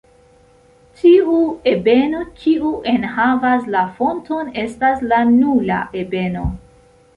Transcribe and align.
Tiu 1.01 1.35
ebeno 1.71 2.21
kiu 2.39 2.71
enhavas 2.93 3.69
la 3.77 3.85
fonton 4.01 4.51
estas 4.65 5.07
la 5.13 5.23
"nula" 5.37 5.81
ebeno. 6.05 6.51